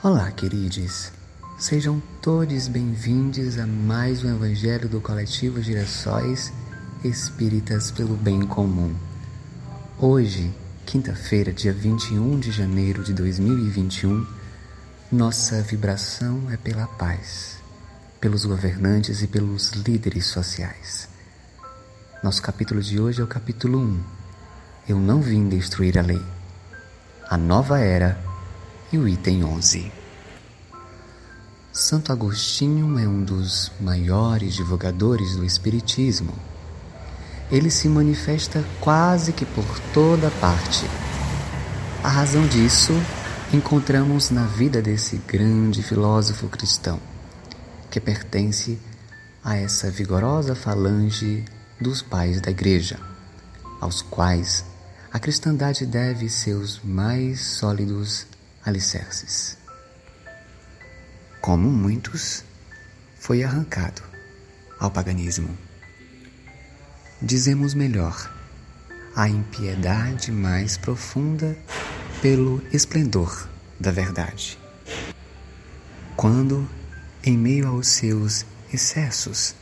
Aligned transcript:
Olá, 0.00 0.30
queridos. 0.30 1.10
Sejam 1.58 2.00
todos 2.22 2.68
bem-vindos 2.68 3.58
a 3.58 3.66
mais 3.66 4.22
um 4.22 4.32
Evangelho 4.32 4.88
do 4.88 5.00
Coletivo 5.00 5.60
Girassóis 5.60 6.52
Espíritas 7.02 7.90
pelo 7.90 8.14
Bem 8.14 8.46
Comum. 8.46 8.94
Hoje, 9.98 10.54
quinta-feira, 10.86 11.52
dia 11.52 11.72
21 11.72 12.38
de 12.38 12.52
janeiro 12.52 13.02
de 13.02 13.12
2021, 13.12 14.24
nossa 15.10 15.60
vibração 15.62 16.48
é 16.52 16.56
pela 16.56 16.86
paz, 16.86 17.58
pelos 18.20 18.44
governantes 18.44 19.20
e 19.20 19.26
pelos 19.26 19.72
líderes 19.72 20.26
sociais. 20.26 21.08
Nosso 22.22 22.40
capítulo 22.40 22.80
de 22.80 23.00
hoje 23.00 23.20
é 23.20 23.24
o 23.24 23.26
capítulo 23.26 23.80
1. 23.80 24.00
Eu 24.90 25.00
não 25.00 25.20
vim 25.20 25.48
destruir 25.48 25.98
a 25.98 26.02
lei. 26.02 26.22
A 27.28 27.36
nova 27.36 27.80
era 27.80 28.27
e 28.92 28.98
o 28.98 29.06
item 29.06 29.44
11. 29.44 29.92
Santo 31.72 32.10
Agostinho 32.10 32.98
é 32.98 33.06
um 33.06 33.22
dos 33.22 33.70
maiores 33.80 34.54
divulgadores 34.54 35.36
do 35.36 35.44
Espiritismo. 35.44 36.32
Ele 37.50 37.70
se 37.70 37.88
manifesta 37.88 38.64
quase 38.80 39.32
que 39.32 39.44
por 39.44 39.66
toda 39.92 40.30
parte. 40.40 40.86
A 42.02 42.08
razão 42.08 42.46
disso 42.46 42.92
encontramos 43.52 44.30
na 44.30 44.44
vida 44.44 44.80
desse 44.80 45.16
grande 45.18 45.82
filósofo 45.82 46.48
cristão, 46.48 46.98
que 47.90 48.00
pertence 48.00 48.78
a 49.44 49.56
essa 49.56 49.90
vigorosa 49.90 50.54
falange 50.54 51.44
dos 51.80 52.02
pais 52.02 52.40
da 52.40 52.50
Igreja, 52.50 52.98
aos 53.80 54.02
quais 54.02 54.64
a 55.12 55.18
cristandade 55.18 55.86
deve 55.86 56.28
seus 56.28 56.80
mais 56.82 57.40
sólidos 57.40 58.26
alicerces. 58.64 59.56
Como 61.40 61.70
muitos, 61.70 62.44
foi 63.18 63.42
arrancado 63.42 64.02
ao 64.78 64.90
paganismo. 64.90 65.56
Dizemos 67.20 67.74
melhor, 67.74 68.32
a 69.14 69.28
impiedade 69.28 70.30
mais 70.30 70.76
profunda 70.76 71.58
pelo 72.22 72.62
esplendor 72.72 73.48
da 73.78 73.90
verdade. 73.90 74.58
Quando, 76.16 76.68
em 77.22 77.36
meio 77.36 77.68
aos 77.68 77.88
seus 77.88 78.44
excessos, 78.72 79.54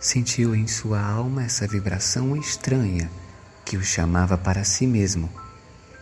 sentiu 0.00 0.54
em 0.54 0.66
sua 0.66 1.00
alma 1.00 1.44
essa 1.44 1.66
vibração 1.66 2.36
estranha 2.36 3.10
que 3.64 3.76
o 3.76 3.82
chamava 3.82 4.38
para 4.38 4.64
si 4.64 4.86
mesmo 4.86 5.30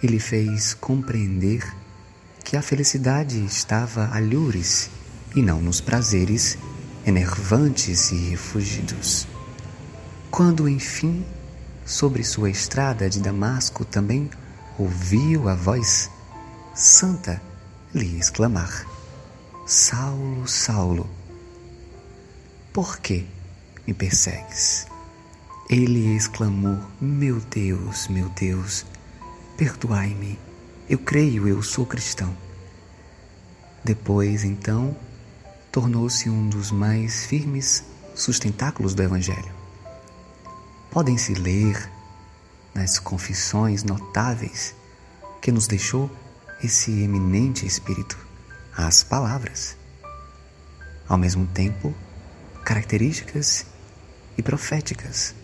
e 0.02 0.06
lhe 0.06 0.20
fez 0.20 0.74
compreender 0.74 1.66
que 2.46 2.56
a 2.56 2.62
felicidade 2.62 3.44
estava 3.44 4.08
a 4.14 4.20
lures 4.20 4.88
e 5.34 5.42
não 5.42 5.60
nos 5.60 5.80
prazeres 5.80 6.56
enervantes 7.04 8.12
e 8.12 8.30
refugidos. 8.30 9.26
Quando, 10.30 10.68
enfim, 10.68 11.26
sobre 11.84 12.22
sua 12.22 12.48
estrada 12.48 13.10
de 13.10 13.18
Damasco 13.18 13.84
também 13.84 14.30
ouviu 14.78 15.48
a 15.48 15.56
voz 15.56 16.08
santa 16.72 17.42
lhe 17.92 18.16
exclamar: 18.16 18.86
Saulo, 19.66 20.46
Saulo, 20.46 21.10
por 22.72 23.00
que 23.00 23.26
me 23.84 23.92
persegues? 23.92 24.86
Ele 25.68 26.14
exclamou: 26.14 26.78
Meu 27.00 27.40
Deus, 27.40 28.06
meu 28.06 28.28
Deus, 28.28 28.86
perdoai-me 29.56 30.38
eu 30.88 30.98
creio, 30.98 31.48
eu 31.48 31.62
sou 31.62 31.84
cristão. 31.84 32.36
Depois, 33.82 34.44
então, 34.44 34.96
tornou-se 35.72 36.28
um 36.30 36.48
dos 36.48 36.70
mais 36.70 37.26
firmes 37.26 37.84
sustentáculos 38.14 38.94
do 38.94 39.02
Evangelho. 39.02 39.52
Podem-se 40.90 41.34
ler 41.34 41.90
nas 42.74 42.98
confissões 42.98 43.82
notáveis 43.82 44.74
que 45.40 45.52
nos 45.52 45.66
deixou 45.66 46.10
esse 46.62 46.90
eminente 47.02 47.66
espírito 47.66 48.18
as 48.76 49.02
palavras, 49.02 49.76
ao 51.08 51.16
mesmo 51.16 51.46
tempo 51.46 51.94
características 52.64 53.64
e 54.36 54.42
proféticas 54.42 55.34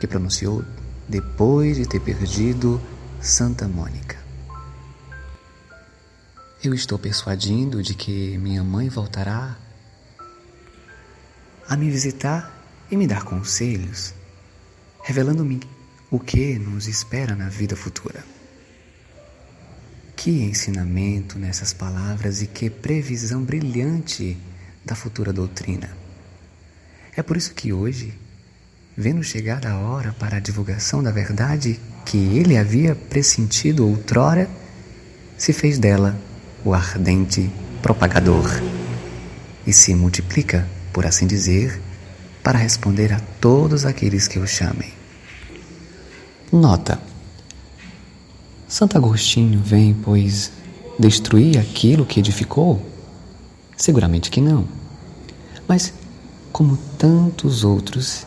que 0.00 0.06
pronunciou 0.06 0.64
depois 1.08 1.76
de 1.76 1.86
ter 1.86 2.00
perdido 2.00 2.80
Santa 3.20 3.68
Mônica. 3.68 4.17
Eu 6.60 6.74
estou 6.74 6.98
persuadindo 6.98 7.80
de 7.84 7.94
que 7.94 8.36
minha 8.36 8.64
mãe 8.64 8.88
voltará 8.88 9.56
a 11.68 11.76
me 11.76 11.88
visitar 11.88 12.52
e 12.90 12.96
me 12.96 13.06
dar 13.06 13.22
conselhos, 13.22 14.12
revelando-me 15.04 15.60
o 16.10 16.18
que 16.18 16.58
nos 16.58 16.88
espera 16.88 17.36
na 17.36 17.48
vida 17.48 17.76
futura. 17.76 18.24
Que 20.16 20.42
ensinamento 20.42 21.38
nessas 21.38 21.72
palavras 21.72 22.42
e 22.42 22.48
que 22.48 22.68
previsão 22.68 23.44
brilhante 23.44 24.36
da 24.84 24.96
futura 24.96 25.32
doutrina. 25.32 25.96
É 27.16 27.22
por 27.22 27.36
isso 27.36 27.54
que 27.54 27.72
hoje, 27.72 28.18
vendo 28.96 29.22
chegar 29.22 29.64
a 29.64 29.78
hora 29.78 30.12
para 30.12 30.38
a 30.38 30.40
divulgação 30.40 31.04
da 31.04 31.12
verdade 31.12 31.78
que 32.04 32.36
ele 32.36 32.56
havia 32.56 32.96
pressentido 32.96 33.86
outrora, 33.86 34.50
se 35.36 35.52
fez 35.52 35.78
dela 35.78 36.20
o 36.64 36.74
ardente 36.74 37.50
propagador 37.82 38.48
e 39.66 39.72
se 39.72 39.94
multiplica, 39.94 40.66
por 40.92 41.06
assim 41.06 41.26
dizer, 41.26 41.80
para 42.42 42.58
responder 42.58 43.12
a 43.12 43.20
todos 43.40 43.84
aqueles 43.84 44.26
que 44.26 44.38
o 44.38 44.46
chamem. 44.46 44.92
Nota: 46.50 47.00
Santo 48.66 48.96
Agostinho 48.96 49.60
vem, 49.60 49.94
pois, 49.94 50.50
destruir 50.98 51.58
aquilo 51.58 52.06
que 52.06 52.20
edificou? 52.20 52.84
Seguramente 53.76 54.30
que 54.30 54.40
não. 54.40 54.66
Mas, 55.68 55.92
como 56.50 56.78
tantos 56.98 57.64
outros, 57.64 58.26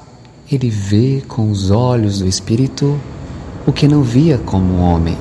ele 0.51 0.69
vê 0.69 1.23
com 1.27 1.49
os 1.49 1.71
olhos 1.71 2.19
do 2.19 2.27
Espírito 2.27 2.99
o 3.65 3.73
que 3.73 3.87
não 3.87 4.03
via 4.03 4.37
como 4.37 4.77
homem. 4.77 5.17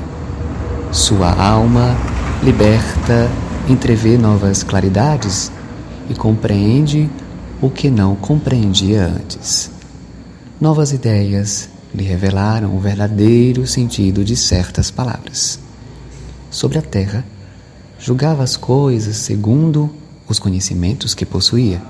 Sua 0.92 1.32
alma 1.32 1.96
liberta, 2.42 3.30
entrevê 3.68 4.16
novas 4.16 4.62
claridades 4.62 5.52
e 6.08 6.14
compreende 6.14 7.10
o 7.60 7.68
que 7.68 7.90
não 7.90 8.16
compreendia 8.16 9.04
antes. 9.04 9.70
Novas 10.58 10.90
ideias 10.90 11.68
lhe 11.94 12.02
revelaram 12.02 12.74
o 12.74 12.80
verdadeiro 12.80 13.66
sentido 13.66 14.24
de 14.24 14.34
certas 14.36 14.90
palavras. 14.90 15.58
Sobre 16.50 16.78
a 16.78 16.82
terra, 16.82 17.26
julgava 17.98 18.42
as 18.42 18.56
coisas 18.56 19.16
segundo 19.16 19.90
os 20.26 20.38
conhecimentos 20.38 21.12
que 21.12 21.26
possuía, 21.26 21.82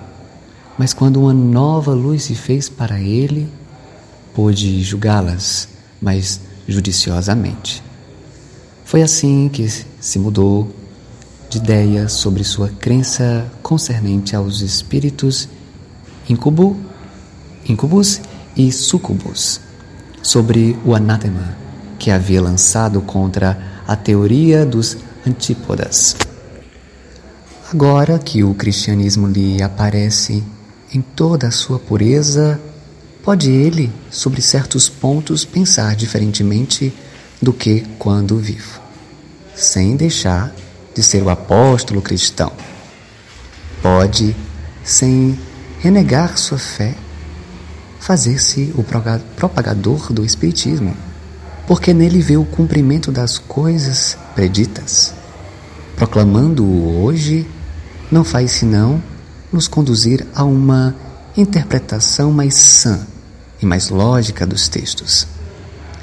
mas 0.77 0.93
quando 0.93 1.21
uma 1.21 1.35
nova 1.35 1.93
luz 1.93 2.25
se 2.25 2.35
fez 2.35 2.69
para 2.69 3.01
ele, 3.01 3.49
pôde 4.35 4.83
julgá-las 4.83 5.69
mais 6.03 6.41
judiciosamente. 6.67 7.90
Foi 8.91 9.03
assim 9.03 9.49
que 9.49 9.69
se 10.01 10.19
mudou 10.19 10.69
de 11.49 11.59
ideia 11.59 12.09
sobre 12.09 12.43
sua 12.43 12.69
crença 12.71 13.49
concernente 13.63 14.35
aos 14.35 14.63
espíritos 14.63 15.49
incubo, 16.29 16.77
incubus 17.69 18.21
e 18.57 18.73
sucubus, 18.73 19.61
sobre 20.21 20.77
o 20.85 20.93
anátema 20.93 21.57
que 22.01 22.11
havia 22.11 22.43
lançado 22.43 23.01
contra 23.01 23.63
a 23.87 23.95
teoria 23.95 24.67
dos 24.67 24.97
antípodas. 25.25 26.17
Agora 27.73 28.19
que 28.19 28.43
o 28.43 28.55
cristianismo 28.55 29.29
lhe 29.29 29.63
aparece 29.63 30.43
em 30.93 31.01
toda 31.01 31.47
a 31.47 31.53
sua 31.53 31.79
pureza, 31.79 32.61
pode 33.23 33.53
ele, 33.53 33.93
sobre 34.11 34.43
certos 34.43 34.89
pontos, 34.89 35.45
pensar 35.45 35.95
diferentemente 35.95 36.93
do 37.41 37.53
que 37.53 37.87
quando 37.97 38.37
vivo 38.37 38.80
sem 39.55 39.97
deixar 39.97 40.53
de 40.95 41.03
ser 41.03 41.23
o 41.23 41.31
apóstolo 41.31 42.03
cristão. 42.03 42.53
Pode, 43.83 44.37
sem 44.85 45.39
renegar 45.81 46.37
sua 46.37 46.59
fé, 46.59 46.95
fazer-se 47.99 48.73
o 48.77 48.85
propagador 49.37 50.13
do 50.13 50.25
Espiritismo, 50.25 50.97
porque 51.67 51.95
nele 51.95 52.21
vê 52.21 52.37
o 52.37 52.45
cumprimento 52.45 53.13
das 53.13 53.39
coisas 53.39 54.17
preditas. 54.35 55.15
Proclamando-o 55.97 57.03
hoje, 57.03 57.47
não 58.11 58.25
faz 58.25 58.53
senão 58.53 59.03
nos 59.53 59.69
conduzir 59.69 60.27
a 60.35 60.45
uma 60.45 60.95
interpretação 61.37 62.33
mais 62.33 62.55
sã 62.55 63.07
e 63.63 63.67
mais 63.67 63.91
lógica 63.91 64.47
dos 64.47 64.69
textos. 64.69 65.27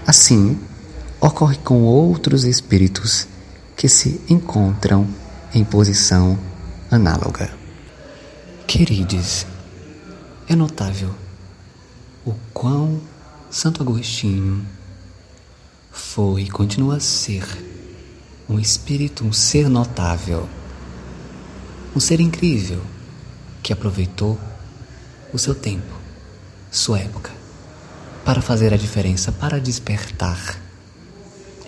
Assim, 0.05 0.57
ocorre 1.19 1.57
com 1.57 1.81
outros 1.81 2.43
espíritos 2.43 3.27
que 3.77 3.87
se 3.87 4.19
encontram 4.27 5.07
em 5.53 5.63
posição 5.63 6.37
análoga. 6.89 7.55
Queridos, 8.65 9.45
é 10.49 10.55
notável 10.55 11.13
o 12.25 12.33
quão 12.51 12.99
Santo 13.51 13.83
Agostinho 13.83 14.65
foi 15.91 16.41
e 16.41 16.49
continua 16.49 16.97
a 16.97 16.99
ser 16.99 17.45
um 18.49 18.59
espírito, 18.59 19.23
um 19.23 19.31
ser 19.31 19.69
notável, 19.69 20.49
um 21.95 21.99
ser 21.99 22.19
incrível 22.19 22.81
que 23.61 23.71
aproveitou 23.71 24.39
o 25.31 25.37
seu 25.37 25.53
tempo, 25.53 25.93
sua 26.71 26.99
época, 26.99 27.31
para 28.25 28.41
fazer 28.41 28.73
a 28.73 28.77
diferença, 28.77 29.31
para 29.31 29.59
despertar 29.59 30.59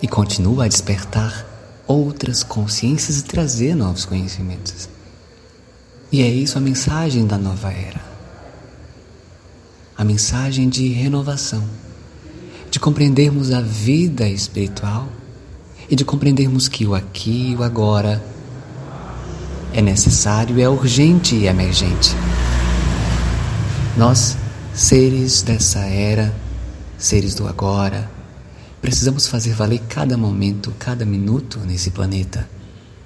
e 0.02 0.08
continua 0.08 0.64
a 0.64 0.68
despertar 0.68 1.49
outras 1.90 2.44
consciências 2.44 3.18
e 3.18 3.24
trazer 3.24 3.74
novos 3.74 4.04
conhecimentos. 4.04 4.88
E 6.12 6.22
é 6.22 6.28
isso 6.28 6.56
a 6.56 6.60
mensagem 6.60 7.26
da 7.26 7.36
nova 7.36 7.72
era. 7.72 8.00
A 9.98 10.04
mensagem 10.04 10.68
de 10.68 10.88
renovação, 10.88 11.64
de 12.70 12.78
compreendermos 12.78 13.50
a 13.50 13.60
vida 13.60 14.28
espiritual 14.28 15.08
e 15.88 15.96
de 15.96 16.04
compreendermos 16.04 16.68
que 16.68 16.86
o 16.86 16.94
aqui 16.94 17.50
e 17.50 17.56
o 17.56 17.64
agora 17.64 18.22
é 19.72 19.82
necessário, 19.82 20.60
é 20.60 20.68
urgente 20.68 21.34
e 21.34 21.46
emergente. 21.46 22.14
Nós, 23.96 24.36
seres 24.72 25.42
dessa 25.42 25.80
era, 25.80 26.32
seres 26.96 27.34
do 27.34 27.48
agora, 27.48 28.08
precisamos 28.80 29.26
fazer 29.26 29.52
valer 29.52 29.80
cada 29.88 30.16
momento, 30.16 30.74
cada 30.78 31.04
minuto 31.04 31.58
nesse 31.60 31.90
planeta, 31.90 32.48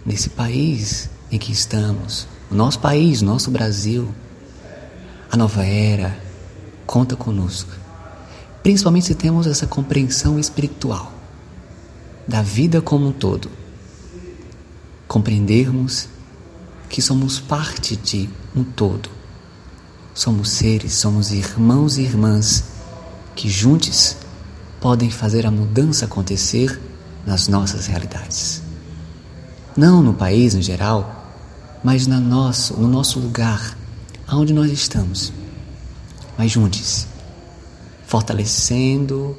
nesse 0.05 0.31
país 0.31 1.11
em 1.31 1.39
que 1.39 1.53
estamos, 1.53 2.27
o 2.51 2.55
nosso 2.55 2.79
país, 2.79 3.21
nosso 3.23 3.51
Brasil. 3.51 4.09
A 5.31 5.37
nova 5.37 5.65
era 5.65 6.17
conta 6.87 7.17
conosco, 7.17 7.71
principalmente 8.63 9.07
se 9.07 9.15
temos 9.15 9.47
essa 9.47 9.67
compreensão 9.67 10.39
espiritual 10.39 11.13
da 12.27 12.41
vida 12.41 12.81
como 12.81 13.09
um 13.09 13.13
todo. 13.13 13.51
Compreendermos 15.09 16.09
que 16.89 17.03
somos 17.03 17.41
parte 17.41 17.97
de 17.97 18.29
um 18.55 18.63
todo. 18.63 19.11
Somos 20.15 20.51
seres, 20.51 20.95
somos 20.95 21.33
irmãos 21.33 21.99
e 21.99 22.03
irmãs 22.03 22.65
que 23.35 23.49
juntos 23.49 24.17
podem 24.85 25.09
fazer 25.11 25.47
a 25.47 25.51
mudança 25.51 26.05
acontecer 26.05 26.79
nas 27.25 27.49
nossas 27.49 27.87
realidades. 27.87 28.61
Não 29.75 30.03
no 30.03 30.13
país 30.13 30.55
em 30.55 30.61
geral, 30.61 31.25
mas 31.83 32.07
na 32.07 32.21
no 32.21 32.87
nosso 32.87 33.19
lugar, 33.19 33.79
aonde 34.29 34.53
nós 34.53 34.71
estamos. 34.71 35.33
Mas 36.37 36.51
juntos, 36.51 37.07
fortalecendo 38.07 39.35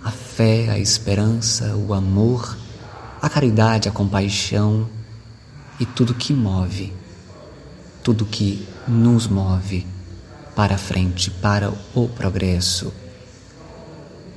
a 0.00 0.12
fé, 0.12 0.70
a 0.70 0.78
esperança, 0.78 1.74
o 1.74 1.92
amor, 1.92 2.56
a 3.20 3.28
caridade, 3.28 3.88
a 3.88 3.92
compaixão 3.92 4.88
e 5.80 5.84
tudo 5.84 6.14
que 6.14 6.32
move, 6.32 6.92
tudo 8.00 8.24
que 8.24 8.64
nos 8.86 9.26
move 9.26 9.84
para 10.54 10.76
a 10.76 10.78
frente, 10.78 11.32
para 11.32 11.72
o 11.96 12.08
progresso 12.08 12.92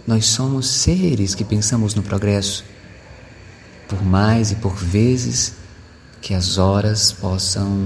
nós 0.08 0.26
somos 0.28 0.70
seres 0.70 1.36
que 1.36 1.44
pensamos 1.44 1.94
no 1.94 2.02
progresso, 2.02 2.64
por 3.90 4.02
mais 4.02 4.52
e 4.52 4.56
por 4.56 4.74
vezes 4.74 5.54
que 6.22 6.34
as 6.34 6.58
horas 6.58 7.12
possam 7.12 7.86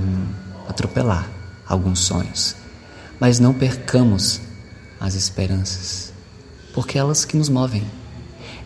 atropelar 0.70 1.28
alguns 1.68 2.02
sonhos. 2.02 2.56
Mas 3.20 3.40
não 3.40 3.56
percamos 3.56 4.40
as 5.00 5.16
esperanças, 5.16 6.14
porque 6.76 7.00
elas 7.00 7.26
que 7.26 7.36
nos 7.36 7.50
movem. 7.50 7.84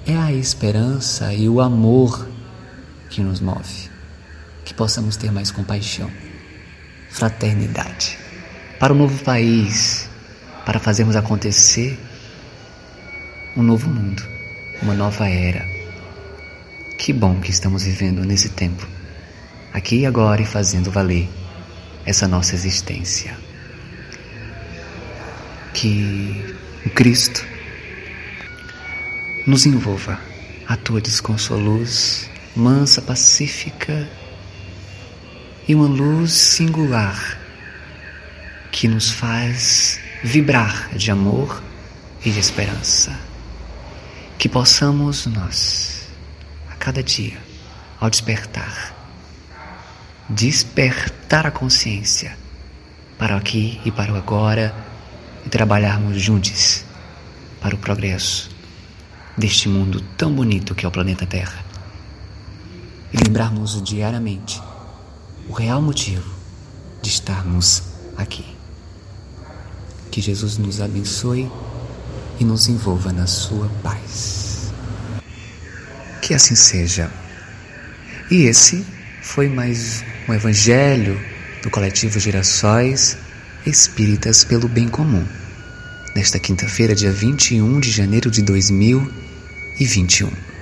É 0.06 0.16
a 0.16 0.34
esperança 0.34 1.34
e 1.34 1.48
o 1.48 1.62
amor 1.62 2.28
que 3.10 3.22
nos 3.22 3.40
move. 3.40 3.90
Que 4.66 4.74
possamos 4.74 5.16
ter 5.16 5.32
mais 5.32 5.50
compaixão, 5.50 6.12
fraternidade 7.10 8.18
para 8.80 8.92
o 8.92 8.96
novo 8.96 9.24
país, 9.24 10.10
para 10.66 10.80
fazermos 10.80 11.16
acontecer 11.16 11.98
um 13.56 13.64
novo 13.64 13.90
mundo, 13.90 14.22
uma 14.82 14.94
nova 14.94 15.30
era. 15.30 15.66
Que 16.98 17.14
bom 17.14 17.40
que 17.40 17.52
estamos 17.52 17.84
vivendo 17.84 18.26
nesse 18.26 18.50
tempo, 18.50 18.86
aqui 19.74 20.00
e 20.00 20.06
agora 20.06 20.42
e 20.42 20.46
fazendo 20.46 20.92
valer 20.92 21.30
essa 22.06 22.28
nossa 22.28 22.54
existência. 22.54 23.38
Que 25.74 26.56
o 26.86 26.90
Cristo 26.90 27.46
nos 29.48 29.66
envolva 29.66 30.20
a 30.68 30.76
tua 30.76 31.00
desconsola 31.00 31.62
luz, 31.62 32.30
mansa, 32.56 33.02
pacífica 33.02 34.10
e 35.68 35.74
uma 35.74 35.88
luz 35.88 36.34
singular 36.34 37.40
que 38.72 38.88
nos 38.88 39.12
faz 39.12 40.00
vibrar 40.24 40.90
de 40.96 41.10
amor 41.12 41.64
e 42.26 42.32
de 42.32 42.40
esperança 42.40 43.18
que 44.38 44.50
possamos 44.50 45.26
nós, 45.26 46.08
a 46.70 46.76
cada 46.76 47.02
dia, 47.02 47.38
ao 48.00 48.10
despertar, 48.10 48.96
despertar 50.30 51.48
a 51.48 51.52
consciência 51.52 52.38
para 53.18 53.36
o 53.36 53.38
aqui 53.38 53.80
e 53.86 53.92
para 53.92 54.14
o 54.14 54.18
agora 54.18 54.76
e 55.46 55.50
trabalharmos 55.50 56.22
juntos 56.22 56.84
para 57.62 57.76
o 57.76 57.78
progresso 57.78 58.50
deste 59.38 59.68
mundo 59.70 60.02
tão 60.18 60.34
bonito 60.34 60.76
que 60.76 60.86
é 60.86 60.88
o 60.88 60.92
planeta 60.92 61.26
Terra. 61.26 61.64
E 63.14 63.18
lembrarmos 63.18 63.82
diariamente 63.82 64.62
o 65.48 65.54
real 65.54 65.82
motivo 65.82 66.34
de 67.02 67.10
estarmos 67.10 67.84
aqui. 68.18 68.46
Que 70.12 70.22
Jesus 70.22 70.58
nos 70.58 70.82
abençoe 70.82 71.50
e 72.40 72.46
nos 72.46 72.68
envolva 72.68 73.12
na 73.12 73.28
sua 73.28 73.70
paz. 73.82 74.72
Que 76.22 76.34
assim 76.34 76.56
seja. 76.56 77.12
E 78.30 78.44
esse 78.44 78.86
foi 79.22 79.48
mais 79.48 80.04
um 80.28 80.34
evangelho 80.34 81.20
do 81.62 81.70
coletivo 81.70 82.20
Gerações 82.20 83.18
Espíritas 83.66 84.44
pelo 84.44 84.68
Bem 84.68 84.88
Comum. 84.88 85.26
Nesta 86.16 86.40
quinta-feira, 86.40 86.96
dia 86.96 87.12
21 87.12 87.80
de 87.80 87.92
janeiro 87.92 88.32
de 88.32 88.42
2021. 88.42 90.55